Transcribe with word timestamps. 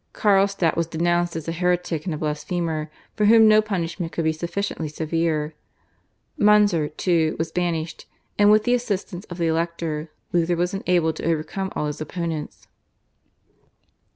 Carlstadt 0.13 0.75
was 0.75 0.87
denounced 0.87 1.35
as 1.35 1.47
a 1.47 1.51
heretic 1.51 2.05
and 2.05 2.13
a 2.15 2.17
blasphemer, 2.17 2.89
for 3.15 3.25
whom 3.25 3.47
no 3.47 3.61
punishment 3.61 4.11
could 4.11 4.23
be 4.23 4.31
sufficiently 4.33 4.87
severe. 4.89 5.53
Munzer, 6.39 6.87
too, 6.87 7.35
was 7.37 7.51
banished, 7.51 8.07
and 8.35 8.49
with 8.49 8.63
the 8.63 8.73
assistance 8.73 9.25
of 9.25 9.37
the 9.37 9.45
Elector, 9.45 10.09
Luther 10.33 10.55
was 10.55 10.73
enabled 10.73 11.17
to 11.17 11.25
overcome 11.29 11.71
all 11.75 11.85
his 11.85 12.01
opponents. 12.01 12.65